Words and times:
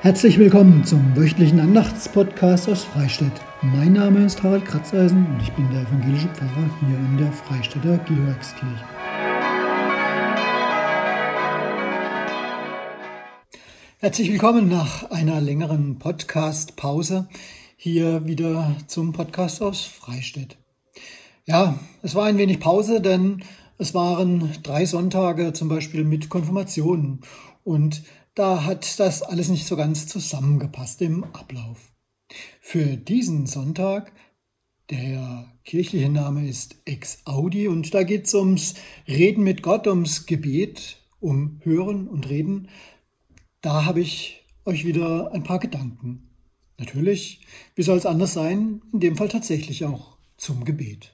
Herzlich 0.00 0.38
willkommen 0.38 0.84
zum 0.84 1.16
wöchentlichen 1.16 1.58
Andachtspodcast 1.58 2.68
aus 2.68 2.84
Freistadt. 2.84 3.32
Mein 3.62 3.94
Name 3.94 4.24
ist 4.24 4.40
Harald 4.44 4.64
Kratzeisen 4.64 5.26
und 5.26 5.42
ich 5.42 5.50
bin 5.54 5.68
der 5.72 5.82
evangelische 5.82 6.28
Pfarrer 6.28 6.70
hier 6.78 6.96
in 6.96 7.16
der 7.18 7.32
Freistädter 7.32 7.98
Georgskirche. 8.06 8.84
Herzlich 13.98 14.30
willkommen 14.30 14.68
nach 14.68 15.10
einer 15.10 15.40
längeren 15.40 15.98
Podcast-Pause 15.98 17.28
hier 17.76 18.24
wieder 18.24 18.76
zum 18.86 19.12
Podcast 19.12 19.60
aus 19.60 19.82
Freistadt. 19.82 20.58
Ja, 21.44 21.76
es 22.02 22.14
war 22.14 22.26
ein 22.26 22.38
wenig 22.38 22.60
Pause, 22.60 23.00
denn 23.00 23.42
es 23.78 23.94
waren 23.94 24.48
drei 24.62 24.86
Sonntage 24.86 25.54
zum 25.54 25.68
Beispiel 25.68 26.04
mit 26.04 26.28
Konfirmationen 26.28 27.22
und 27.64 28.02
da 28.38 28.64
hat 28.64 29.00
das 29.00 29.22
alles 29.22 29.48
nicht 29.48 29.66
so 29.66 29.76
ganz 29.76 30.06
zusammengepasst 30.06 31.02
im 31.02 31.24
Ablauf. 31.24 31.92
Für 32.60 32.96
diesen 32.96 33.46
Sonntag, 33.46 34.12
der 34.90 35.52
kirchliche 35.64 36.08
Name 36.08 36.48
ist 36.48 36.76
Ex 36.84 37.22
Audi 37.24 37.66
und 37.66 37.92
da 37.94 38.04
geht 38.04 38.26
es 38.26 38.34
ums 38.34 38.74
Reden 39.08 39.42
mit 39.42 39.62
Gott, 39.62 39.88
ums 39.88 40.26
Gebet, 40.26 40.98
um 41.18 41.60
Hören 41.64 42.06
und 42.06 42.28
Reden. 42.28 42.68
Da 43.60 43.84
habe 43.84 44.00
ich 44.00 44.44
euch 44.64 44.84
wieder 44.84 45.32
ein 45.32 45.42
paar 45.42 45.58
Gedanken. 45.58 46.30
Natürlich, 46.78 47.40
wie 47.74 47.82
soll 47.82 47.98
es 47.98 48.06
anders 48.06 48.34
sein, 48.34 48.82
in 48.92 49.00
dem 49.00 49.16
Fall 49.16 49.28
tatsächlich 49.28 49.84
auch 49.84 50.16
zum 50.36 50.64
Gebet. 50.64 51.12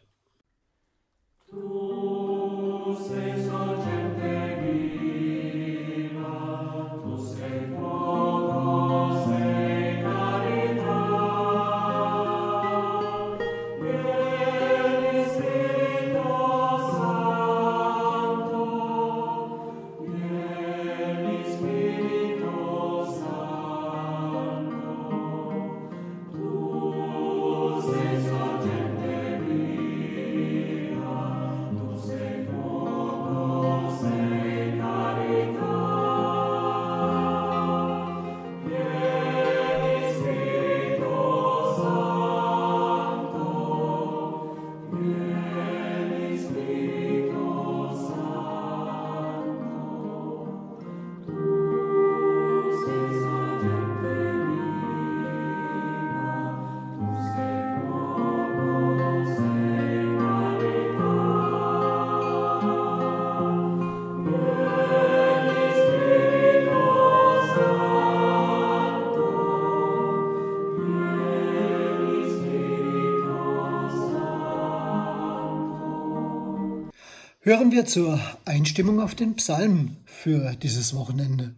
Hören 77.47 77.73
wir 77.73 77.85
zur 77.85 78.19
Einstimmung 78.47 79.03
auf 79.03 79.15
den 79.15 79.35
Psalm 79.35 79.99
für 80.07 80.57
dieses 80.57 80.95
Wochenende. 80.95 81.55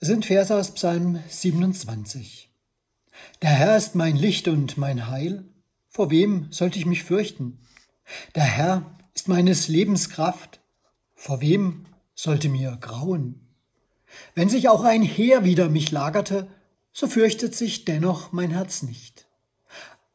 Es 0.00 0.08
sind 0.08 0.24
Verse 0.24 0.56
aus 0.56 0.72
Psalm 0.72 1.22
27. 1.28 2.48
Der 3.42 3.50
Herr 3.50 3.76
ist 3.76 3.94
mein 3.94 4.16
Licht 4.16 4.48
und 4.48 4.78
mein 4.78 5.08
Heil. 5.08 5.44
Vor 5.90 6.10
wem 6.10 6.46
sollte 6.50 6.78
ich 6.78 6.86
mich 6.86 7.04
fürchten? 7.04 7.58
Der 8.36 8.44
Herr 8.44 8.86
ist 9.12 9.28
meines 9.28 9.68
Lebens 9.68 10.08
Kraft. 10.08 10.60
Vor 11.14 11.42
wem 11.42 11.84
sollte 12.14 12.48
mir 12.48 12.78
grauen? 12.80 13.46
Wenn 14.34 14.48
sich 14.48 14.70
auch 14.70 14.82
ein 14.82 15.02
Heer 15.02 15.44
wider 15.44 15.68
mich 15.68 15.90
lagerte, 15.90 16.48
so 16.90 17.06
fürchtet 17.06 17.54
sich 17.54 17.84
dennoch 17.84 18.32
mein 18.32 18.52
Herz 18.52 18.80
nicht. 18.80 19.26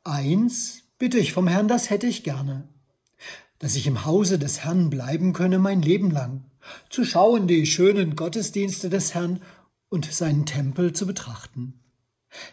Eins 0.03 0.85
bitte 0.97 1.19
ich 1.19 1.33
vom 1.33 1.47
Herrn, 1.47 1.67
das 1.67 1.91
hätte 1.91 2.07
ich 2.07 2.23
gerne 2.23 2.67
dass 3.63 3.77
ich 3.77 3.87
im 3.87 4.03
Hause 4.03 4.37
des 4.37 4.65
Herrn 4.65 4.89
bleiben 4.89 5.31
könne 5.31 5.57
mein 5.57 5.81
Leben 5.81 6.11
lang, 6.11 6.43
zu 6.89 7.05
schauen 7.05 7.47
die 7.47 7.65
schönen 7.65 8.17
Gottesdienste 8.17 8.89
des 8.89 9.13
Herrn 9.13 9.41
und 9.87 10.11
seinen 10.11 10.45
Tempel 10.45 10.91
zu 10.91 11.07
betrachten. 11.07 11.79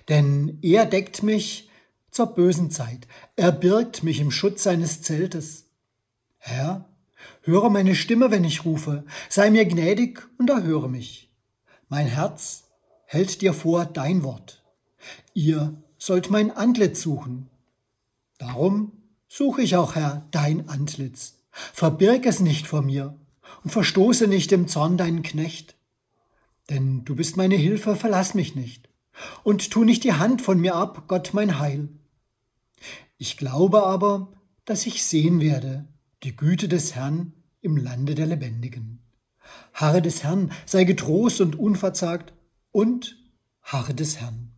Denn 0.08 0.60
er 0.62 0.86
deckt 0.86 1.24
mich 1.24 1.68
zur 2.12 2.26
bösen 2.26 2.70
Zeit, 2.70 3.08
er 3.34 3.50
birgt 3.50 4.04
mich 4.04 4.20
im 4.20 4.30
Schutz 4.30 4.62
seines 4.62 5.02
Zeltes. 5.02 5.64
Herr, 6.38 6.88
höre 7.42 7.70
meine 7.70 7.96
Stimme, 7.96 8.30
wenn 8.30 8.44
ich 8.44 8.64
rufe, 8.64 9.04
sei 9.28 9.50
mir 9.50 9.64
gnädig 9.64 10.28
und 10.38 10.48
erhöre 10.48 10.88
mich. 10.88 11.28
Mein 11.88 12.06
Herz 12.06 12.68
hält 13.06 13.42
dir 13.42 13.52
vor 13.52 13.84
dein 13.84 14.22
Wort. 14.22 14.62
Ihr 15.34 15.74
sollt 15.98 16.30
mein 16.30 16.52
Antlitz 16.52 17.02
suchen. 17.02 17.50
Darum 18.38 18.92
suche 19.30 19.62
ich 19.62 19.76
auch, 19.76 19.94
Herr, 19.94 20.26
dein 20.32 20.68
Antlitz. 20.68 21.38
Verbirg 21.50 22.26
es 22.26 22.40
nicht 22.40 22.66
vor 22.66 22.82
mir 22.82 23.16
und 23.64 23.70
verstoße 23.70 24.26
nicht 24.26 24.52
im 24.52 24.68
Zorn 24.68 24.98
deinen 24.98 25.22
Knecht. 25.22 25.76
Denn 26.68 27.04
du 27.04 27.14
bist 27.14 27.36
meine 27.36 27.54
Hilfe, 27.54 27.96
verlass 27.96 28.34
mich 28.34 28.54
nicht. 28.54 28.88
Und 29.42 29.70
tu 29.70 29.84
nicht 29.84 30.04
die 30.04 30.14
Hand 30.14 30.42
von 30.42 30.60
mir 30.60 30.74
ab, 30.74 31.04
Gott 31.08 31.30
mein 31.32 31.58
Heil. 31.58 31.88
Ich 33.18 33.36
glaube 33.36 33.84
aber, 33.84 34.32
dass 34.64 34.86
ich 34.86 35.04
sehen 35.04 35.40
werde 35.40 35.86
die 36.22 36.36
Güte 36.36 36.68
des 36.68 36.94
Herrn 36.94 37.32
im 37.60 37.76
Lande 37.76 38.14
der 38.14 38.26
Lebendigen. 38.26 39.00
Harre 39.72 40.02
des 40.02 40.22
Herrn, 40.22 40.52
sei 40.66 40.84
getrost 40.84 41.40
und 41.40 41.58
unverzagt 41.58 42.32
und 42.72 43.16
harre 43.62 43.94
des 43.94 44.20
Herrn. 44.20 44.49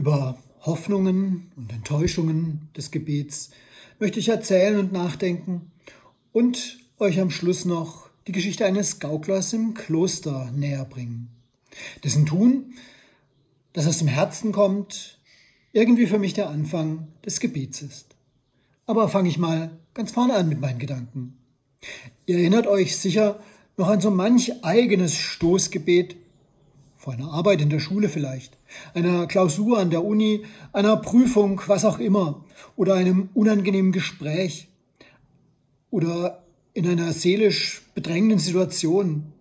Über 0.00 0.38
Hoffnungen 0.62 1.52
und 1.56 1.70
Enttäuschungen 1.74 2.70
des 2.74 2.90
Gebets 2.90 3.50
möchte 3.98 4.18
ich 4.18 4.30
erzählen 4.30 4.78
und 4.78 4.94
nachdenken 4.94 5.72
und 6.32 6.78
euch 6.98 7.20
am 7.20 7.30
Schluss 7.30 7.66
noch 7.66 8.08
die 8.26 8.32
Geschichte 8.32 8.64
eines 8.64 8.98
Gauklers 8.98 9.52
im 9.52 9.74
Kloster 9.74 10.50
näher 10.56 10.86
bringen. 10.86 11.28
Dessen 12.02 12.24
Tun, 12.24 12.72
das 13.74 13.86
aus 13.86 13.98
dem 13.98 14.08
Herzen 14.08 14.52
kommt, 14.52 15.18
irgendwie 15.74 16.06
für 16.06 16.18
mich 16.18 16.32
der 16.32 16.48
Anfang 16.48 17.08
des 17.26 17.38
Gebets 17.38 17.82
ist. 17.82 18.06
Aber 18.86 19.10
fange 19.10 19.28
ich 19.28 19.36
mal 19.36 19.70
ganz 19.92 20.12
vorne 20.12 20.32
an 20.32 20.48
mit 20.48 20.62
meinen 20.62 20.78
Gedanken. 20.78 21.36
Ihr 22.24 22.38
erinnert 22.38 22.66
euch 22.66 22.96
sicher 22.96 23.38
noch 23.76 23.88
an 23.88 24.00
so 24.00 24.10
manch 24.10 24.64
eigenes 24.64 25.14
Stoßgebet, 25.14 26.16
vor 26.96 27.12
einer 27.12 27.30
Arbeit 27.30 27.60
in 27.60 27.68
der 27.68 27.80
Schule 27.80 28.08
vielleicht, 28.08 28.56
einer 28.94 29.26
Klausur 29.26 29.78
an 29.78 29.90
der 29.90 30.04
Uni, 30.04 30.44
einer 30.72 30.96
Prüfung, 30.96 31.60
was 31.66 31.84
auch 31.84 31.98
immer, 31.98 32.44
oder 32.76 32.94
einem 32.94 33.28
unangenehmen 33.34 33.92
Gespräch, 33.92 34.68
oder 35.90 36.44
in 36.72 36.88
einer 36.88 37.12
seelisch 37.12 37.82
bedrängenden 37.94 38.38
Situation, 38.38 39.32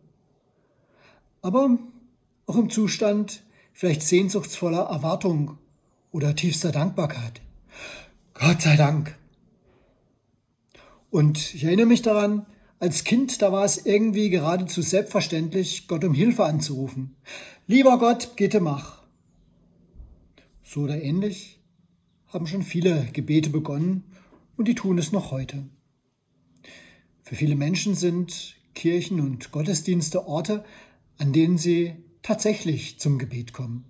aber 1.41 1.77
auch 2.47 2.55
im 2.55 2.69
Zustand 2.69 3.43
vielleicht 3.71 4.01
sehnsuchtsvoller 4.01 4.89
Erwartung 4.89 5.57
oder 6.11 6.35
tiefster 6.35 6.71
Dankbarkeit. 6.71 7.41
Gott 8.33 8.61
sei 8.61 8.75
Dank. 8.75 9.15
Und 11.11 11.53
ich 11.53 11.63
erinnere 11.63 11.85
mich 11.85 12.01
daran, 12.01 12.45
als 12.79 13.03
Kind, 13.03 13.41
da 13.41 13.51
war 13.51 13.65
es 13.65 13.85
irgendwie 13.85 14.29
geradezu 14.29 14.81
selbstverständlich, 14.81 15.87
Gott 15.87 16.03
um 16.03 16.13
Hilfe 16.13 16.45
anzurufen. 16.45 17.15
Lieber 17.67 17.99
Gott, 17.99 18.35
bitte 18.35 18.59
mach. 18.59 18.98
So 20.71 20.81
oder 20.81 21.01
ähnlich 21.01 21.59
haben 22.27 22.45
schon 22.45 22.61
viele 22.61 23.07
Gebete 23.11 23.49
begonnen 23.49 24.03
und 24.55 24.67
die 24.67 24.75
tun 24.75 24.99
es 24.99 25.11
noch 25.11 25.31
heute. 25.31 25.63
Für 27.23 27.35
viele 27.35 27.55
Menschen 27.55 27.95
sind 27.95 28.55
Kirchen 28.75 29.19
und 29.19 29.51
Gottesdienste 29.51 30.27
Orte, 30.27 30.63
an 31.17 31.33
denen 31.33 31.57
sie 31.57 31.93
tatsächlich 32.21 32.99
zum 32.99 33.17
Gebet 33.17 33.51
kommen. 33.51 33.83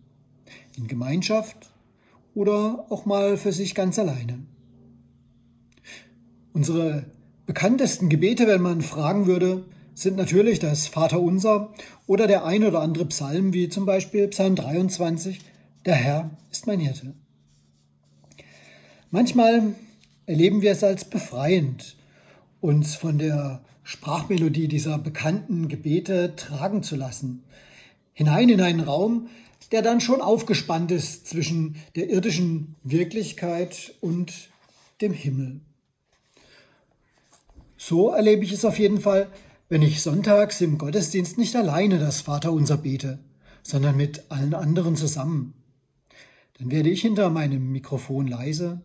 In 0.78 0.88
Gemeinschaft 0.88 1.74
oder 2.34 2.86
auch 2.90 3.06
mal 3.06 3.36
für 3.36 3.52
sich 3.52 3.76
ganz 3.76 4.00
alleine. 4.00 4.40
Unsere 6.54 7.12
bekanntesten 7.46 8.08
Gebete, 8.08 8.48
wenn 8.48 8.62
man 8.62 8.82
fragen 8.82 9.26
würde, 9.26 9.66
sind 9.96 10.16
natürlich 10.16 10.60
das 10.60 10.88
Vaterunser 10.88 11.74
oder 12.08 12.26
der 12.26 12.46
ein 12.46 12.64
oder 12.64 12.80
andere 12.80 13.06
Psalm, 13.08 13.52
wie 13.52 13.68
zum 13.68 13.86
Beispiel 13.86 14.30
Psalm 14.30 14.56
23, 14.56 15.42
Der 15.86 15.96
Herr 15.96 16.32
ist 16.52 16.68
mein 16.68 16.82
Hirte. 16.82 17.14
Manchmal 19.12 19.76
erleben 20.26 20.62
wir 20.62 20.72
es 20.72 20.84
als 20.84 21.06
befreiend, 21.06 21.96
uns 22.60 22.96
von 22.96 23.18
der 23.18 23.64
Sprachmelodie 23.84 24.68
dieser 24.68 24.98
bekannten 24.98 25.70
Gebete 25.70 26.36
tragen 26.36 26.84
zu 26.84 26.98
lassen, 26.98 27.44
hinein 28.14 28.50
in 28.50 28.62
einen 28.62 28.82
Raum, 28.82 29.30
der 29.72 29.82
dann 29.82 30.02
schon 30.02 30.22
aufgespannt 30.22 30.92
ist 30.92 31.28
zwischen 31.28 31.78
der 31.96 32.10
irdischen 32.10 32.76
Wirklichkeit 32.84 33.94
und 34.02 34.34
dem 35.00 35.14
Himmel. 35.14 35.62
So 37.78 38.10
erlebe 38.10 38.44
ich 38.44 38.52
es 38.52 38.66
auf 38.66 38.78
jeden 38.78 39.00
Fall, 39.00 39.30
wenn 39.70 39.82
ich 39.82 40.02
sonntags 40.02 40.60
im 40.60 40.78
Gottesdienst 40.78 41.38
nicht 41.38 41.56
alleine 41.56 42.00
das 42.00 42.20
Vaterunser 42.22 42.78
bete, 42.78 43.20
sondern 43.64 43.96
mit 43.96 44.30
allen 44.30 44.54
anderen 44.54 44.98
zusammen. 44.98 45.54
Dann 46.60 46.72
werde 46.72 46.90
ich 46.90 47.02
hinter 47.02 47.30
meinem 47.30 47.72
Mikrofon 47.72 48.28
leise, 48.28 48.82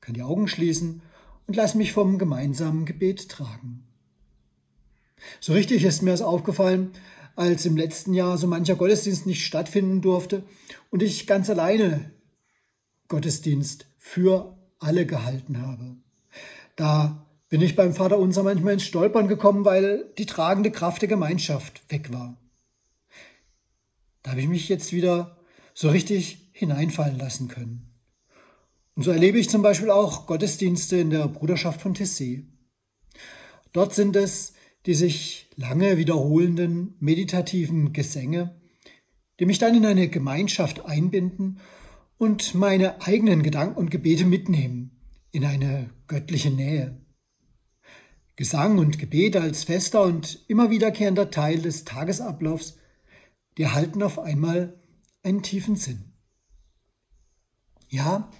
kann 0.00 0.14
die 0.14 0.22
Augen 0.22 0.46
schließen 0.46 1.02
und 1.46 1.56
lasse 1.56 1.76
mich 1.76 1.92
vom 1.92 2.16
gemeinsamen 2.16 2.86
Gebet 2.86 3.28
tragen. 3.28 3.84
So 5.40 5.52
richtig 5.52 5.84
ist 5.84 6.02
mir 6.02 6.12
es 6.12 6.22
aufgefallen, 6.22 6.92
als 7.34 7.66
im 7.66 7.76
letzten 7.76 8.14
Jahr 8.14 8.38
so 8.38 8.46
mancher 8.46 8.76
Gottesdienst 8.76 9.26
nicht 9.26 9.44
stattfinden 9.44 10.00
durfte 10.00 10.44
und 10.90 11.02
ich 11.02 11.26
ganz 11.26 11.50
alleine 11.50 12.12
Gottesdienst 13.08 13.86
für 13.98 14.56
alle 14.78 15.06
gehalten 15.06 15.60
habe. 15.60 15.96
Da 16.76 17.26
bin 17.48 17.62
ich 17.62 17.74
beim 17.74 17.94
Vater 17.94 18.18
unser 18.18 18.44
manchmal 18.44 18.74
ins 18.74 18.84
Stolpern 18.84 19.26
gekommen, 19.26 19.64
weil 19.64 20.12
die 20.18 20.26
tragende 20.26 20.70
Kraft 20.70 21.02
der 21.02 21.08
Gemeinschaft 21.08 21.82
weg 21.90 22.12
war. 22.12 22.36
Da 24.22 24.32
habe 24.32 24.40
ich 24.40 24.48
mich 24.48 24.68
jetzt 24.68 24.92
wieder 24.92 25.38
so 25.74 25.88
richtig 25.90 26.45
hineinfallen 26.56 27.18
lassen 27.18 27.48
können. 27.48 27.92
Und 28.94 29.02
so 29.02 29.10
erlebe 29.10 29.38
ich 29.38 29.50
zum 29.50 29.62
Beispiel 29.62 29.90
auch 29.90 30.26
Gottesdienste 30.26 30.96
in 30.96 31.10
der 31.10 31.28
Bruderschaft 31.28 31.82
von 31.82 31.94
Tessé. 31.94 32.44
Dort 33.72 33.94
sind 33.94 34.16
es 34.16 34.54
die 34.86 34.94
sich 34.94 35.48
lange 35.56 35.98
wiederholenden 35.98 36.94
meditativen 37.00 37.92
Gesänge, 37.92 38.54
die 39.40 39.46
mich 39.46 39.58
dann 39.58 39.74
in 39.74 39.84
eine 39.84 40.08
Gemeinschaft 40.08 40.86
einbinden 40.86 41.58
und 42.18 42.54
meine 42.54 43.02
eigenen 43.02 43.42
Gedanken 43.42 43.76
und 43.76 43.90
Gebete 43.90 44.24
mitnehmen 44.24 44.92
in 45.32 45.44
eine 45.44 45.90
göttliche 46.06 46.50
Nähe. 46.50 47.00
Gesang 48.36 48.78
und 48.78 48.98
Gebet 48.98 49.36
als 49.36 49.64
fester 49.64 50.02
und 50.02 50.44
immer 50.46 50.70
wiederkehrender 50.70 51.30
Teil 51.30 51.60
des 51.60 51.84
Tagesablaufs, 51.84 52.78
die 53.58 53.62
erhalten 53.62 54.02
auf 54.02 54.18
einmal 54.18 54.78
einen 55.22 55.42
tiefen 55.42 55.74
Sinn. 55.74 56.15
Ja, 57.96 58.30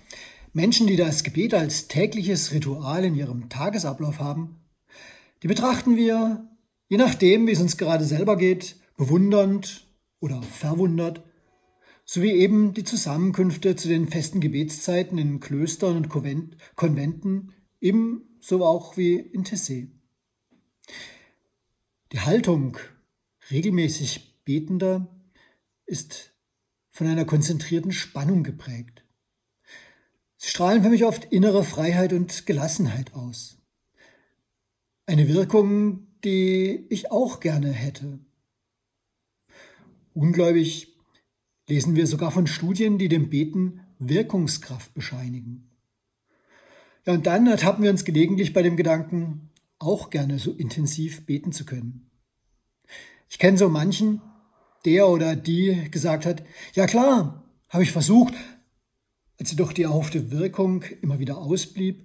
Menschen, 0.53 0.87
die 0.87 0.97
das 0.97 1.23
Gebet 1.23 1.55
als 1.55 1.89
tägliches 1.89 2.53
Ritual 2.53 3.07
in 3.07 3.15
ihrem 3.15 3.49
Tagesablauf 3.49 4.19
haben, 4.19 4.61
die 5.43 5.49
betrachten 5.49 5.97
wir, 5.97 6.47
je 6.89 6.99
nachdem, 6.99 7.47
wie 7.47 7.53
es 7.53 7.61
uns 7.63 7.79
gerade 7.79 8.05
selber 8.05 8.37
geht, 8.37 8.77
bewundernd 8.99 9.89
oder 10.21 10.43
verwundert, 10.43 11.25
sowie 12.05 12.33
eben 12.33 12.75
die 12.75 12.85
Zusammenkünfte 12.85 13.77
zu 13.77 13.89
den 13.89 14.09
festen 14.09 14.43
Gebetszeiten 14.43 15.17
in 15.17 15.41
Klöstern 15.41 15.97
und 15.97 16.11
Konventen 16.11 17.55
ebenso 17.81 18.63
auch 18.63 18.99
wie 18.99 19.15
in 19.15 19.43
Tessé. 19.43 19.89
Die 22.13 22.21
Haltung 22.21 22.77
regelmäßig 23.51 24.45
Betender 24.45 25.19
ist 25.87 26.35
von 26.91 27.07
einer 27.07 27.25
konzentrierten 27.25 27.93
Spannung 27.93 28.43
geprägt. 28.43 29.06
Strahlen 30.49 30.85
für 30.85 30.91
mich 30.91 31.05
oft 31.05 31.25
innere 31.33 31.65
Freiheit 31.65 32.13
und 32.13 32.47
Gelassenheit 32.47 33.15
aus. 33.15 33.59
Eine 35.05 35.27
Wirkung, 35.27 36.07
die 36.23 36.87
ich 36.89 37.11
auch 37.11 37.41
gerne 37.41 37.73
hätte. 37.73 38.21
Ungläubig 40.15 40.97
lesen 41.69 41.97
wir 41.97 42.07
sogar 42.07 42.31
von 42.31 42.47
Studien, 42.47 42.97
die 42.97 43.09
dem 43.09 43.29
Beten 43.29 43.81
Wirkungskraft 43.99 44.95
bescheinigen. 44.95 45.69
Ja, 47.07 47.15
und 47.15 47.27
dann 47.27 47.49
ertappen 47.49 47.83
wir 47.83 47.91
uns 47.91 48.05
gelegentlich 48.05 48.53
bei 48.53 48.63
dem 48.63 48.77
Gedanken, 48.77 49.51
auch 49.81 50.11
gerne 50.11 50.39
so 50.39 50.53
intensiv 50.53 51.27
beten 51.27 51.51
zu 51.51 51.65
können. 51.65 52.09
Ich 53.29 53.41
kenne 53.41 53.59
so 53.59 53.69
manchen, 53.69 54.23
der 54.85 55.09
oder 55.09 55.35
die 55.35 55.91
gesagt 55.91 56.25
hat, 56.25 56.45
ja 56.75 56.87
klar, 56.87 57.43
habe 57.69 57.83
ich 57.83 57.91
versucht, 57.91 58.35
als 59.47 59.53
jedoch 59.53 59.73
die 59.73 59.85
erhoffte 59.85 60.33
Wirkung 60.33 60.83
immer 61.03 61.21
wieder 61.21 61.39
ausblieb, 61.39 62.05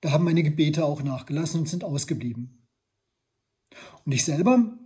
da 0.00 0.10
haben 0.10 0.24
meine 0.24 0.42
Gebete 0.42 0.84
auch 0.84 1.00
nachgelassen 1.00 1.60
und 1.60 1.68
sind 1.68 1.84
ausgeblieben. 1.84 2.66
Und 4.04 4.10
ich 4.10 4.24
selber, 4.24 4.76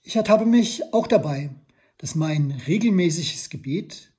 ich 0.00 0.16
ertappe 0.16 0.46
mich 0.46 0.94
auch 0.94 1.06
dabei, 1.06 1.50
dass 1.98 2.14
mein 2.14 2.50
regelmäßiges 2.66 3.50
Gebet, 3.50 4.10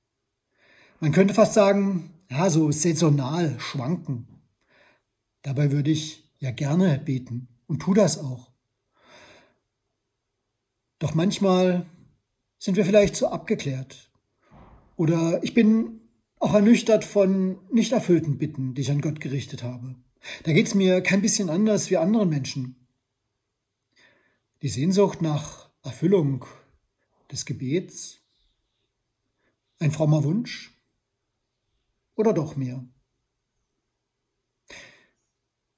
man 1.00 1.12
könnte 1.12 1.34
fast 1.34 1.56
sagen, 1.56 2.14
ja, 2.30 2.48
so 2.52 2.72
saisonal 2.72 3.60
schwanken. 3.60 4.28
Dabei 5.42 5.72
würde 5.72 5.90
ich 5.90 6.32
ja 6.38 6.52
gerne 6.52 7.00
beten 7.00 7.48
und 7.66 7.80
tu 7.80 7.96
das 7.96 8.20
auch. 8.20 8.52
Doch 11.00 11.16
manchmal 11.16 11.88
sind 12.60 12.78
wir 12.78 12.86
vielleicht 12.86 13.16
zu 13.16 13.32
abgeklärt. 13.32 14.12
Oder 14.96 15.44
ich 15.44 15.56
bin 15.56 16.02
auch 16.40 16.54
ernüchtert 16.54 17.04
von 17.04 17.58
nicht 17.72 17.92
erfüllten 17.92 18.38
Bitten, 18.38 18.74
die 18.74 18.82
ich 18.82 18.92
an 18.92 19.02
Gott 19.02 19.20
gerichtet 19.20 19.64
habe. 19.64 19.96
Da 20.44 20.54
geht 20.54 20.68
es 20.68 20.76
mir 20.76 21.02
kein 21.02 21.22
bisschen 21.22 21.50
anders 21.50 21.90
wie 21.90 21.98
anderen 21.98 22.30
Menschen. 22.30 22.76
Die 24.62 24.70
Sehnsucht 24.70 25.22
nach 25.22 25.70
Erfüllung 25.84 26.46
des 27.32 27.46
Gebets, 27.46 28.20
ein 29.80 29.92
frommer 29.92 30.24
Wunsch 30.24 30.74
oder 32.16 32.34
doch 32.34 32.56
mehr? 32.56 32.84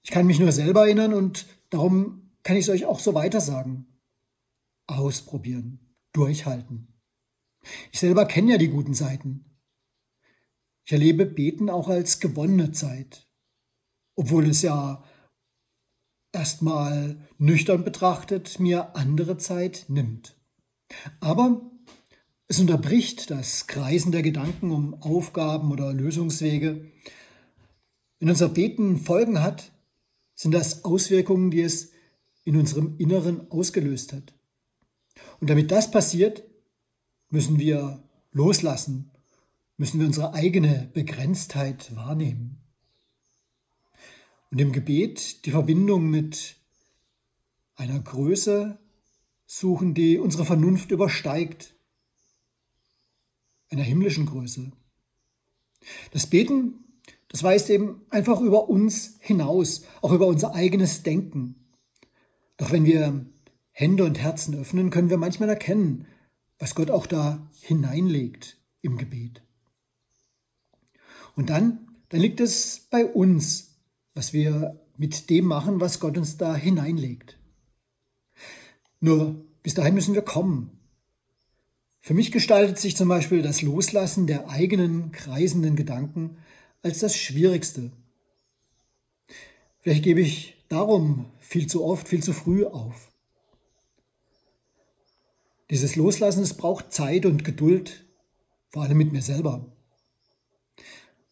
Ich 0.01 0.12
kann 0.12 0.25
mich 0.25 0.39
nur 0.39 0.51
selber 0.51 0.86
erinnern 0.86 1.13
und 1.13 1.46
darum 1.70 2.32
kann 2.44 2.56
ich 2.56 2.63
es 2.63 2.70
euch 2.70 2.86
auch 2.86 3.00
so 3.00 3.13
weiter 3.13 3.42
sagen. 3.42 3.86
Ausprobieren, 4.88 5.80
durchhalten. 6.13 6.88
Ich 7.92 8.00
selber 8.00 8.25
kenne 8.25 8.54
ja 8.54 8.58
die 8.58 8.70
guten 8.70 8.94
Seiten. 8.94 9.49
Ich 10.89 10.93
erlebe 10.93 11.27
Beten 11.27 11.69
auch 11.69 11.88
als 11.88 12.19
gewonnene 12.19 12.72
Zeit, 12.72 13.27
obwohl 14.15 14.50
es 14.50 14.63
ja 14.63 15.03
erstmal 16.31 17.15
nüchtern 17.38 17.84
betrachtet 17.84 18.60
mir 18.60 18.96
andere 18.96 19.38
Zeit 19.38 19.86
nimmt. 19.88 20.36
Aber 21.19 21.62
es 22.48 22.60
unterbricht 22.60 23.29
das 23.29 23.67
Kreisen 23.67 24.12
der 24.12 24.24
Gedanken 24.24 24.72
um 24.72 24.96
Aufgaben 24.96 25.72
oder 25.72 25.93
Lösungswege. 25.93 26.91
Wenn 28.17 28.29
unser 28.29 28.50
Beten 28.50 28.98
Folgen 28.98 29.43
hat, 29.43 29.72
sind 30.34 30.53
das 30.53 30.86
Auswirkungen, 30.86 31.51
die 31.51 31.62
es 31.62 31.91
in 32.46 32.55
unserem 32.55 32.96
Inneren 32.98 33.51
ausgelöst 33.51 34.12
hat. 34.12 34.34
Und 35.39 35.51
damit 35.51 35.69
das 35.69 35.91
passiert, 35.91 36.43
müssen 37.29 37.60
wir 37.60 38.01
loslassen, 38.31 39.12
müssen 39.79 40.00
wir 40.01 40.07
unsere 40.07 40.33
eigene 40.33 40.89
Begrenztheit 40.93 41.95
wahrnehmen. 41.95 42.57
und 44.51 44.59
im 44.59 44.71
Gebet 44.71 45.45
die 45.45 45.51
Verbindung 45.51 46.09
mit 46.09 46.55
einer 47.75 48.00
Größe 48.00 48.79
suchen, 49.45 49.93
die 49.93 50.17
unsere 50.17 50.43
Vernunft 50.43 50.91
übersteigt, 50.91 51.75
einer 53.69 53.83
himmlischen 53.83 54.25
Größe. 54.25 54.71
Das 56.12 56.27
Beten, 56.27 56.83
das 57.29 57.43
weist 57.43 57.69
eben 57.69 58.01
einfach 58.09 58.41
über 58.41 58.69
uns 58.69 59.17
hinaus, 59.19 59.86
auch 60.01 60.12
über 60.12 60.25
unser 60.25 60.55
eigenes 60.55 61.03
Denken. 61.03 61.67
Doch 62.57 62.71
wenn 62.71 62.86
wir 62.86 63.27
Hände 63.71 64.03
und 64.03 64.19
Herzen 64.19 64.55
öffnen, 64.55 64.89
können 64.89 65.09
wir 65.09 65.17
manchmal 65.17 65.50
erkennen, 65.50 66.05
was 66.57 66.75
Gott 66.75 66.91
auch 66.91 67.05
da 67.05 67.50
hineinlegt 67.62 68.57
im 68.81 68.98
Gebet. 68.98 69.43
Und 71.39 71.50
dann, 71.50 71.88
dann 72.10 72.19
liegt 72.19 72.41
es 72.41 72.88
bei 72.91 73.05
uns, 73.05 73.77
was 74.13 74.34
wir 74.34 74.77
mit 74.98 75.29
dem 75.29 75.46
machen, 75.46 75.79
was 75.79 76.01
Gott 76.01 76.17
uns 76.17 76.36
da 76.36 76.53
hineinlegt. 76.53 77.39
Nur 79.00 79.46
bis 79.63 79.74
dahin 79.74 79.93
müssen 79.93 80.15
wir 80.15 80.22
kommen. 80.22 80.77
Für 82.01 82.13
mich 82.13 82.34
gestaltet 82.34 82.77
sich 82.77 82.98
zum 82.98 83.08
Beispiel 83.08 83.41
das 83.41 83.62
Loslassen 83.62 84.27
der 84.27 84.50
eigenen 84.50 85.13
kreisenden 85.13 85.77
Gedanken 85.77 86.36
als 86.81 87.00
das 87.00 87.15
Schwierigste. 87.15 87.93
Vielleicht 89.79 90.03
gebe 90.03 90.19
ich 90.19 90.58
darum 90.67 91.27
viel 91.39 91.67
zu 91.67 91.86
oft, 91.86 92.10
viel 92.10 92.22
zu 92.22 92.34
früh 92.34 92.65
auf. 92.65 93.13
Dieses 95.69 95.96
Loslassen, 95.96 96.43
es 96.43 96.58
braucht 96.58 96.91
Zeit 96.91 97.25
und 97.25 97.46
Geduld, 97.46 98.03
vor 98.72 98.84
allem 98.84 98.98
mit 98.98 99.13
mir 99.13 99.22
selber. 99.22 99.65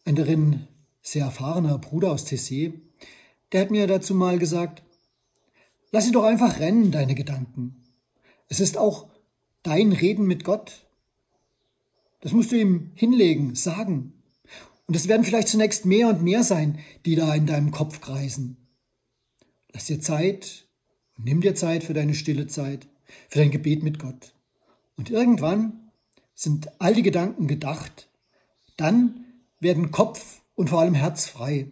Ein 0.08 0.16
darin 0.16 0.66
sehr 1.02 1.26
erfahrener 1.26 1.76
Bruder 1.76 2.12
aus 2.12 2.24
TC, 2.24 2.72
der 3.52 3.60
hat 3.60 3.70
mir 3.70 3.86
dazu 3.86 4.14
mal 4.14 4.38
gesagt, 4.38 4.82
lass 5.90 6.06
sie 6.06 6.12
doch 6.12 6.24
einfach 6.24 6.60
rennen, 6.60 6.90
deine 6.90 7.14
Gedanken. 7.14 7.84
Es 8.48 8.58
ist 8.58 8.78
auch 8.78 9.10
dein 9.62 9.92
Reden 9.92 10.26
mit 10.26 10.44
Gott. 10.44 10.86
Das 12.22 12.32
musst 12.32 12.52
du 12.52 12.56
ihm 12.56 12.90
hinlegen, 12.94 13.54
sagen. 13.54 14.14
Und 14.86 14.96
es 14.96 15.08
werden 15.08 15.24
vielleicht 15.24 15.48
zunächst 15.48 15.84
mehr 15.84 16.08
und 16.08 16.22
mehr 16.22 16.42
sein, 16.42 16.78
die 17.04 17.14
da 17.14 17.34
in 17.34 17.44
deinem 17.44 17.70
Kopf 17.70 18.00
kreisen. 18.00 18.56
Lass 19.74 19.84
dir 19.84 20.00
Zeit 20.00 20.64
und 21.18 21.26
nimm 21.26 21.42
dir 21.42 21.54
Zeit 21.54 21.84
für 21.84 21.92
deine 21.92 22.14
stille 22.14 22.46
Zeit, 22.46 22.88
für 23.28 23.40
dein 23.40 23.50
Gebet 23.50 23.82
mit 23.82 23.98
Gott. 23.98 24.32
Und 24.96 25.10
irgendwann 25.10 25.90
sind 26.34 26.80
all 26.80 26.94
die 26.94 27.02
Gedanken 27.02 27.46
gedacht. 27.46 28.08
Dann 28.78 29.26
werden 29.60 29.90
Kopf 29.90 30.42
und 30.54 30.70
vor 30.70 30.80
allem 30.80 30.94
Herz 30.94 31.26
frei. 31.26 31.70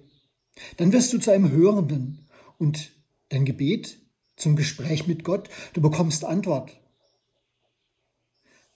Dann 0.76 0.92
wirst 0.92 1.12
du 1.12 1.18
zu 1.18 1.30
einem 1.30 1.50
Hörenden 1.50 2.28
und 2.58 2.92
dein 3.28 3.44
Gebet 3.44 3.98
zum 4.36 4.56
Gespräch 4.56 5.06
mit 5.06 5.24
Gott. 5.24 5.48
Du 5.72 5.80
bekommst 5.80 6.24
Antwort. 6.24 6.78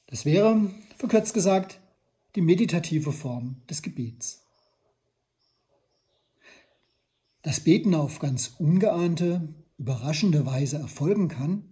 Das 0.07 0.25
wäre, 0.25 0.71
verkürzt 0.97 1.35
gesagt, 1.35 1.81
die 2.35 2.41
meditative 2.41 3.13
Form 3.13 3.63
des 3.69 3.83
Gebets. 3.83 4.45
Das 7.43 7.61
Beten 7.61 7.95
auf 7.95 8.19
ganz 8.19 8.55
ungeahnte, 8.59 9.49
überraschende 9.79 10.45
Weise 10.45 10.77
erfolgen 10.77 11.29
kann 11.29 11.65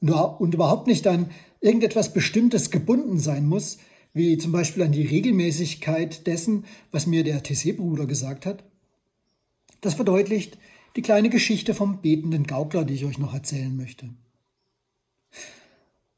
und 0.00 0.54
überhaupt 0.54 0.88
nicht 0.88 1.06
an 1.06 1.30
irgendetwas 1.60 2.12
Bestimmtes 2.12 2.70
gebunden 2.70 3.20
sein 3.20 3.46
muss, 3.46 3.78
wie 4.14 4.36
zum 4.38 4.52
Beispiel 4.52 4.82
an 4.82 4.92
die 4.92 5.06
Regelmäßigkeit 5.06 6.26
dessen, 6.26 6.64
was 6.90 7.06
mir 7.06 7.24
der 7.24 7.42
TC-Bruder 7.42 8.06
gesagt 8.06 8.46
hat, 8.46 8.64
das 9.80 9.94
verdeutlicht 9.94 10.58
die 10.96 11.02
kleine 11.02 11.30
Geschichte 11.30 11.74
vom 11.74 12.00
betenden 12.02 12.46
Gaukler, 12.46 12.84
die 12.84 12.94
ich 12.94 13.04
euch 13.04 13.18
noch 13.18 13.34
erzählen 13.34 13.74
möchte. 13.74 14.10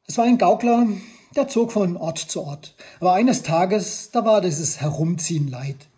Es 0.06 0.18
war 0.18 0.24
ein 0.24 0.38
Gaukler, 0.38 0.88
der 1.36 1.48
zog 1.48 1.72
von 1.72 1.96
Ort 1.96 2.18
zu 2.18 2.42
Ort. 2.42 2.74
Aber 3.00 3.14
eines 3.14 3.42
Tages, 3.42 4.10
da 4.12 4.24
war 4.24 4.40
dieses 4.40 4.80
Herumziehen 4.80 5.48
leid. 5.48 5.88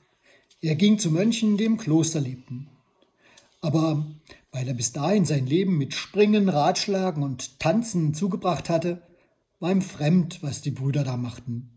Er 0.61 0.77
ging 0.77 0.99
zu 0.99 1.11
Mönchen, 1.11 1.57
die 1.57 1.65
im 1.65 1.77
Kloster 1.77 2.21
lebten. 2.21 2.69
Aber 3.61 4.07
weil 4.53 4.69
er 4.69 4.75
bis 4.75 4.93
dahin 4.93 5.25
sein 5.25 5.47
Leben 5.47 5.77
mit 5.77 5.95
Springen, 5.95 6.49
Ratschlagen 6.49 7.23
und 7.23 7.59
Tanzen 7.59 8.15
zugebracht 8.15 8.71
hatte, 8.71 9.03
war 9.61 9.71
ihm 9.71 9.83
fremd, 9.83 10.43
was 10.43 10.63
die 10.63 10.71
Brüder 10.71 11.05
da 11.05 11.17
machten. 11.17 11.76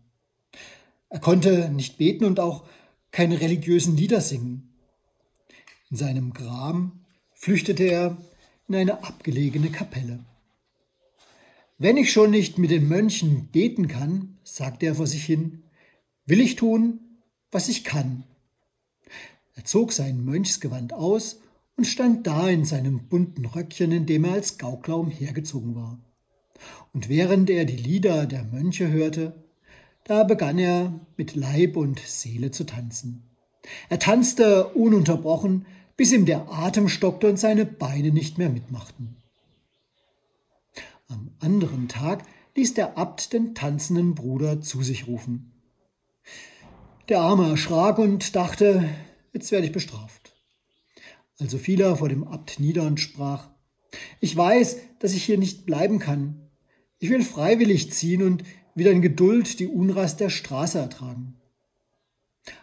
Er 1.10 1.18
konnte 1.18 1.70
nicht 1.70 1.98
beten 1.98 2.24
und 2.24 2.40
auch 2.40 2.64
keine 3.10 3.40
religiösen 3.40 3.96
Lieder 3.96 4.20
singen. 4.20 4.72
In 5.90 5.96
seinem 5.96 6.32
Gram 6.32 7.04
flüchtete 7.34 7.84
er 7.84 8.16
in 8.68 8.76
eine 8.76 9.02
abgelegene 9.02 9.70
Kapelle. 9.70 10.24
Wenn 11.78 11.96
ich 11.96 12.12
schon 12.12 12.30
nicht 12.30 12.58
mit 12.58 12.70
den 12.70 12.86
Mönchen 12.86 13.48
beten 13.48 13.88
kann, 13.88 14.38
sagte 14.44 14.86
er 14.86 14.94
vor 14.94 15.08
sich 15.08 15.24
hin, 15.24 15.64
will 16.26 16.40
ich 16.40 16.54
tun, 16.54 17.00
was 17.50 17.68
ich 17.68 17.82
kann. 17.82 18.22
Er 19.54 19.64
zog 19.64 19.92
sein 19.92 20.24
Mönchsgewand 20.24 20.92
aus 20.92 21.40
und 21.76 21.86
stand 21.86 22.26
da 22.26 22.48
in 22.48 22.64
seinem 22.64 23.08
bunten 23.08 23.46
Röckchen, 23.46 23.90
in 23.90 24.06
dem 24.06 24.24
er 24.24 24.34
als 24.34 24.58
Gaukler 24.58 24.98
umhergezogen 24.98 25.74
war. 25.74 25.98
Und 26.92 27.08
während 27.08 27.50
er 27.50 27.64
die 27.64 27.76
Lieder 27.76 28.26
der 28.26 28.44
Mönche 28.44 28.88
hörte, 28.90 29.49
da 30.04 30.24
begann 30.24 30.58
er 30.58 30.98
mit 31.16 31.34
Leib 31.34 31.76
und 31.76 32.00
Seele 32.00 32.50
zu 32.50 32.64
tanzen. 32.64 33.22
Er 33.88 33.98
tanzte 33.98 34.68
ununterbrochen, 34.68 35.66
bis 35.96 36.12
ihm 36.12 36.26
der 36.26 36.50
Atem 36.50 36.88
stockte 36.88 37.28
und 37.28 37.38
seine 37.38 37.66
Beine 37.66 38.10
nicht 38.10 38.38
mehr 38.38 38.48
mitmachten. 38.48 39.16
Am 41.08 41.30
anderen 41.40 41.88
Tag 41.88 42.24
ließ 42.56 42.74
der 42.74 42.96
Abt 42.96 43.32
den 43.32 43.54
tanzenden 43.54 44.14
Bruder 44.14 44.60
zu 44.60 44.82
sich 44.82 45.06
rufen. 45.06 45.52
Der 47.08 47.20
Arme 47.20 47.50
erschrak 47.50 47.98
und 47.98 48.36
dachte, 48.36 48.88
jetzt 49.32 49.50
werde 49.50 49.66
ich 49.66 49.72
bestraft. 49.72 50.32
Also 51.38 51.58
fiel 51.58 51.80
er 51.80 51.96
vor 51.96 52.08
dem 52.08 52.26
Abt 52.26 52.60
nieder 52.60 52.84
und 52.84 53.00
sprach, 53.00 53.48
ich 54.20 54.36
weiß, 54.36 54.76
dass 55.00 55.12
ich 55.12 55.24
hier 55.24 55.38
nicht 55.38 55.66
bleiben 55.66 55.98
kann. 55.98 56.48
Ich 56.98 57.10
will 57.10 57.24
freiwillig 57.24 57.92
ziehen 57.92 58.22
und 58.22 58.44
wieder 58.74 58.90
in 58.90 59.02
Geduld 59.02 59.58
die 59.58 59.66
Unrast 59.66 60.20
der 60.20 60.30
Straße 60.30 60.78
ertragen. 60.78 61.36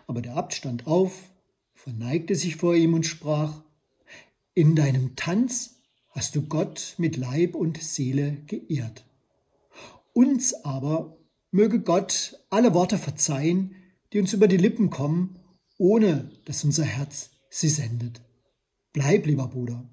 Aber 0.08 0.22
der 0.22 0.36
Abt 0.36 0.54
stand 0.54 0.88
auf, 0.88 1.30
verneigte 1.74 2.36
sich 2.36 2.56
vor 2.56 2.76
ihm 2.76 2.94
und 2.94 3.06
sprach, 3.06 3.62
In 4.54 4.76
deinem 4.76 5.16
Tanz 5.16 5.76
hast 6.10 6.36
du 6.36 6.42
Gott 6.44 6.96
mit 6.98 7.18
Leib 7.18 7.56
und 7.56 7.82
Seele 7.82 8.38
geehrt. 8.48 9.06
Uns 10.14 10.54
aber 10.66 11.18
möge 11.52 11.80
Gott 11.80 12.40
alle 12.50 12.74
Worte 12.74 12.98
verzeihen, 12.98 13.76
die 14.12 14.20
uns 14.20 14.34
über 14.34 14.48
die 14.48 14.58
Lippen 14.58 14.90
kommen, 14.90 15.40
ohne 15.78 16.32
dass 16.46 16.64
unser 16.64 16.86
Herz 16.86 17.32
sie 17.50 17.70
sendet. 17.70 18.22
Bleib, 18.94 19.26
lieber 19.28 19.48
Bruder. 19.48 19.88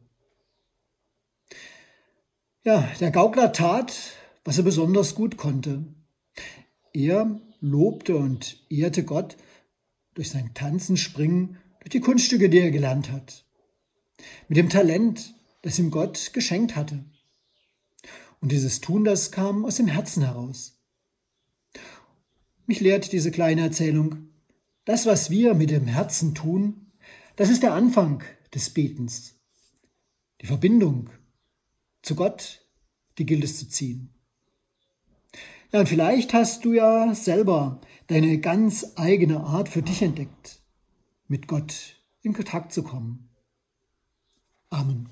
Ja, 2.65 2.89
der 3.01 3.11
Gaukler 3.11 3.53
tat, 3.53 3.95
was 4.45 4.57
er 4.57 4.65
besonders 4.65 5.15
gut 5.15 5.37
konnte. 5.37 5.85
Er 6.95 7.41
lobte 7.61 8.17
und 8.17 8.65
ehrte 8.71 9.05
Gott 9.05 9.37
durch 10.15 10.31
sein 10.31 10.55
Tanzen, 10.55 10.97
Springen 10.97 11.59
durch 11.81 11.91
die 11.91 12.01
Kunststücke, 12.01 12.49
die 12.49 12.61
er 12.61 12.71
gelernt 12.71 13.11
hat, 13.11 13.45
mit 14.49 14.57
dem 14.57 14.71
Talent, 14.71 15.35
das 15.63 15.79
ihm 15.79 15.91
Gott 15.91 16.33
geschenkt 16.33 16.77
hatte. 16.77 17.05
Und 18.41 18.53
dieses 18.53 18.81
Tun, 18.81 19.05
das 19.05 19.33
kam 19.33 19.65
aus 19.65 19.77
dem 19.77 19.89
Herzen 19.89 20.23
heraus. 20.23 20.79
Mich 22.67 22.81
lehrt 22.81 23.13
diese 23.13 23.33
kleine 23.33 23.63
Erzählung, 23.63 24.29
das, 24.85 25.05
was 25.05 25.31
wir 25.31 25.55
mit 25.55 25.71
dem 25.71 25.87
Herzen 25.87 26.35
tun, 26.35 26.93
das 27.37 27.51
ist 27.51 27.65
der 27.65 27.75
Anfang 27.75 28.23
des 28.55 28.71
Betens. 28.71 29.35
Die 30.41 30.47
Verbindung 30.47 31.11
zu 32.03 32.15
Gott, 32.15 32.61
die 33.19 33.27
gilt 33.27 33.43
es 33.43 33.59
zu 33.59 33.69
ziehen. 33.69 34.14
Ja, 35.75 35.81
und 35.81 35.89
vielleicht 35.89 36.33
hast 36.35 36.65
du 36.65 36.73
ja 36.73 37.13
selber 37.17 37.81
deine 38.07 38.39
ganz 38.39 38.93
eigene 38.95 39.41
Art 39.41 39.69
für 39.69 39.83
dich 39.83 40.03
entdeckt 40.03 40.61
mit 41.27 41.49
Gott 41.49 41.97
in 42.23 42.33
Kontakt 42.33 42.73
zu 42.73 42.85
kommen. 42.85 43.29
Amen. 44.71 45.09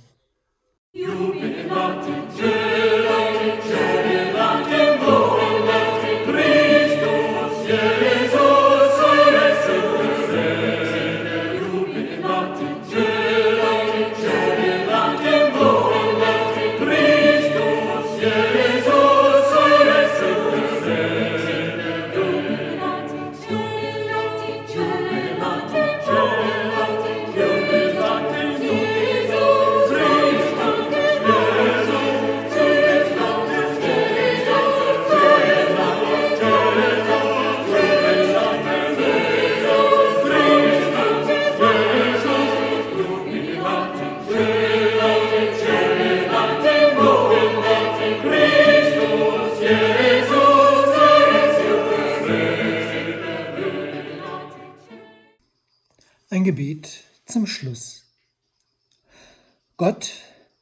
Gott, 59.85 60.13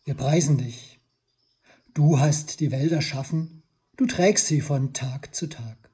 wir 0.07 0.15
preisen 0.15 0.57
dich. 0.57 0.99
Du 1.93 2.19
hast 2.19 2.61
die 2.61 2.71
Welt 2.71 2.91
erschaffen, 2.91 3.65
du 3.99 4.07
trägst 4.07 4.47
sie 4.47 4.63
von 4.63 4.95
Tag 4.95 5.35
zu 5.35 5.47
Tag. 5.47 5.91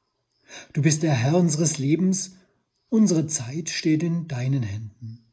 Du 0.73 0.80
bist 0.80 1.02
der 1.02 1.14
Herr 1.14 1.35
unseres 1.35 1.78
Lebens, 1.78 2.37
unsere 2.88 3.26
Zeit 3.26 3.68
steht 3.68 4.04
in 4.04 4.28
deinen 4.28 4.62
Händen. 4.62 5.26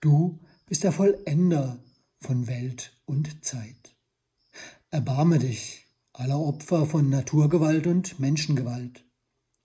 Du 0.00 0.40
bist 0.64 0.82
der 0.82 0.92
Vollender 0.92 1.78
von 2.22 2.46
Welt 2.46 2.98
und 3.04 3.44
Zeit. 3.44 3.94
Erbarme 4.88 5.38
dich 5.38 5.84
aller 6.14 6.40
Opfer 6.40 6.86
von 6.86 7.10
Naturgewalt 7.10 7.86
und 7.86 8.18
Menschengewalt 8.18 9.04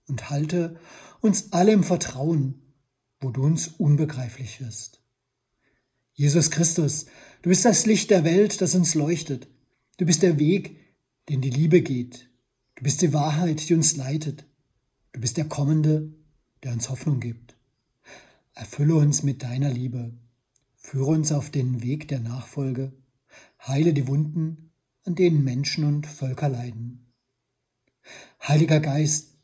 und 0.08 0.28
halte 0.28 0.78
uns 1.22 1.54
alle 1.54 1.72
im 1.72 1.84
Vertrauen, 1.84 2.74
wo 3.18 3.30
du 3.30 3.42
uns 3.42 3.68
unbegreiflich 3.68 4.60
wirst. 4.60 5.02
Jesus 6.12 6.50
Christus, 6.50 7.06
du 7.42 7.48
bist 7.50 7.64
das 7.64 7.86
Licht 7.86 8.10
der 8.10 8.24
Welt, 8.24 8.60
das 8.60 8.74
uns 8.74 8.94
leuchtet. 8.94 9.48
Du 9.98 10.06
bist 10.06 10.22
der 10.22 10.38
Weg, 10.38 10.76
den 11.28 11.40
die 11.40 11.50
Liebe 11.50 11.82
geht. 11.82 12.28
Du 12.76 12.84
bist 12.84 13.02
die 13.02 13.12
Wahrheit, 13.12 13.68
die 13.68 13.74
uns 13.74 13.96
leitet. 13.96 14.46
Du 15.12 15.20
bist 15.20 15.36
der 15.36 15.44
Kommende, 15.44 16.12
der 16.62 16.72
uns 16.72 16.88
Hoffnung 16.88 17.20
gibt. 17.20 17.56
Erfülle 18.54 18.96
uns 18.96 19.22
mit 19.22 19.42
deiner 19.42 19.70
Liebe. 19.70 20.12
Führe 20.76 21.10
uns 21.10 21.32
auf 21.32 21.50
den 21.50 21.82
Weg 21.82 22.08
der 22.08 22.20
Nachfolge. 22.20 22.92
Heile 23.66 23.92
die 23.92 24.08
Wunden, 24.08 24.70
an 25.04 25.14
denen 25.14 25.44
Menschen 25.44 25.84
und 25.84 26.06
Völker 26.06 26.48
leiden. 26.48 27.06
Heiliger 28.46 28.80
Geist, 28.80 29.36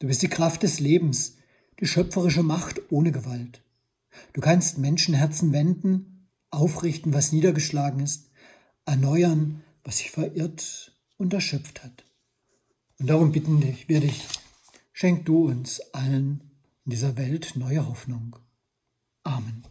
du 0.00 0.08
bist 0.08 0.22
die 0.22 0.28
Kraft 0.28 0.62
des 0.62 0.80
Lebens, 0.80 1.36
die 1.80 1.86
schöpferische 1.86 2.42
Macht 2.42 2.80
ohne 2.90 3.12
Gewalt. 3.12 3.62
Du 4.32 4.40
kannst 4.40 4.78
Menschenherzen 4.78 5.52
wenden, 5.52 6.13
aufrichten, 6.56 7.12
was 7.12 7.32
niedergeschlagen 7.32 8.00
ist, 8.00 8.30
erneuern, 8.86 9.62
was 9.82 9.98
sich 9.98 10.10
verirrt 10.10 10.92
und 11.16 11.32
erschöpft 11.32 11.82
hat. 11.84 12.04
Und 12.98 13.08
darum 13.08 13.32
bitten 13.32 13.62
wir 13.62 14.00
dich, 14.00 14.26
schenk 14.92 15.26
du 15.26 15.46
uns 15.48 15.80
allen 15.92 16.50
in 16.84 16.90
dieser 16.90 17.16
Welt 17.16 17.54
neue 17.56 17.86
Hoffnung. 17.86 18.36
Amen. 19.22 19.64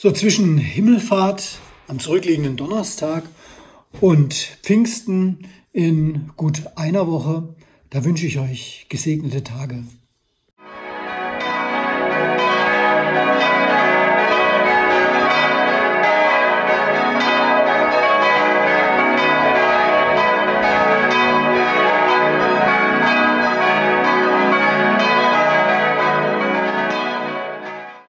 So 0.00 0.12
zwischen 0.12 0.58
Himmelfahrt 0.58 1.58
am 1.88 1.98
zurückliegenden 1.98 2.56
Donnerstag 2.56 3.24
und 4.00 4.32
Pfingsten 4.62 5.48
in 5.72 6.30
gut 6.36 6.62
einer 6.76 7.08
Woche, 7.08 7.56
da 7.90 8.04
wünsche 8.04 8.24
ich 8.24 8.38
euch 8.38 8.86
gesegnete 8.88 9.42
Tage. 9.42 9.82